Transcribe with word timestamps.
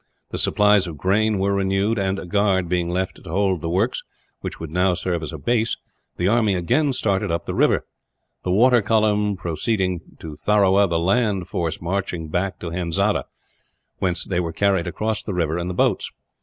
The 0.31 0.39
supplies 0.39 0.87
of 0.87 0.97
grain 0.97 1.37
were 1.37 1.53
renewed 1.53 1.99
and, 1.99 2.17
a 2.17 2.25
guard 2.25 2.67
being 2.67 2.89
left 2.89 3.23
to 3.23 3.29
hold 3.29 3.61
the 3.61 3.69
works, 3.69 4.01
which 4.39 4.59
would 4.59 4.71
now 4.71 4.95
serve 4.95 5.21
as 5.21 5.31
a 5.31 5.37
base, 5.37 5.77
the 6.17 6.27
army 6.27 6.55
again 6.55 6.91
started 6.91 7.29
up 7.29 7.45
the 7.45 7.53
river 7.53 7.85
the 8.43 8.49
water 8.49 8.81
column 8.81 9.37
proceeding 9.37 10.01
to 10.17 10.35
Tharawa, 10.35 10.87
the 10.89 10.97
land 10.97 11.47
force 11.47 11.79
marching 11.83 12.29
back 12.29 12.57
to 12.61 12.71
Henzada, 12.71 13.25
whence 13.99 14.25
they 14.25 14.39
were 14.39 14.51
carried 14.53 14.87
across 14.87 15.21
the 15.21 15.35
river 15.35 15.59
in 15.59 15.67
the 15.67 15.75
boats. 15.75 16.09